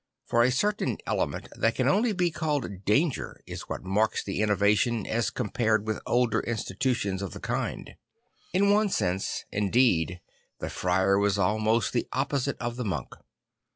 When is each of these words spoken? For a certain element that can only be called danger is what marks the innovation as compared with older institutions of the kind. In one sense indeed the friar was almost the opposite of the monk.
For 0.25 0.41
a 0.41 0.49
certain 0.51 0.97
element 1.05 1.47
that 1.55 1.75
can 1.75 1.87
only 1.87 2.11
be 2.11 2.31
called 2.31 2.85
danger 2.85 3.39
is 3.45 3.69
what 3.69 3.83
marks 3.83 4.23
the 4.23 4.41
innovation 4.41 5.05
as 5.05 5.29
compared 5.29 5.85
with 5.85 6.01
older 6.07 6.39
institutions 6.39 7.21
of 7.21 7.33
the 7.33 7.39
kind. 7.39 7.91
In 8.51 8.71
one 8.71 8.89
sense 8.89 9.45
indeed 9.51 10.19
the 10.57 10.71
friar 10.71 11.19
was 11.19 11.37
almost 11.37 11.93
the 11.93 12.07
opposite 12.13 12.57
of 12.57 12.77
the 12.77 12.85
monk. 12.85 13.09